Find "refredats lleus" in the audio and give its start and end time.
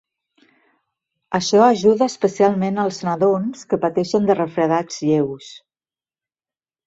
4.39-5.51